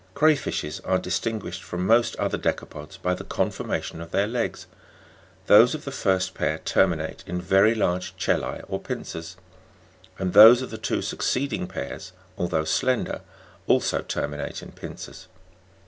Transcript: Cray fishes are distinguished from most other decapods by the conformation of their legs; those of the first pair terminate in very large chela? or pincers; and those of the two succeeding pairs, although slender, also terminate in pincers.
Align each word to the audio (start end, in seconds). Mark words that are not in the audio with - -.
Cray 0.15 0.33
fishes 0.33 0.79
are 0.79 0.97
distinguished 0.97 1.61
from 1.61 1.85
most 1.85 2.15
other 2.15 2.39
decapods 2.39 2.97
by 2.99 3.13
the 3.13 3.23
conformation 3.23 4.01
of 4.01 4.09
their 4.09 4.25
legs; 4.25 4.65
those 5.45 5.75
of 5.75 5.85
the 5.85 5.91
first 5.91 6.33
pair 6.33 6.57
terminate 6.57 7.23
in 7.27 7.39
very 7.39 7.75
large 7.75 8.17
chela? 8.17 8.63
or 8.67 8.79
pincers; 8.79 9.37
and 10.17 10.33
those 10.33 10.63
of 10.63 10.71
the 10.71 10.79
two 10.79 11.03
succeeding 11.03 11.67
pairs, 11.67 12.13
although 12.35 12.65
slender, 12.65 13.21
also 13.67 14.01
terminate 14.01 14.63
in 14.63 14.71
pincers. 14.71 15.27